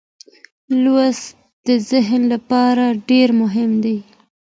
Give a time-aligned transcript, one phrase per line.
[0.81, 3.97] لوستل د ذهن لپاره ډېر مهم دي.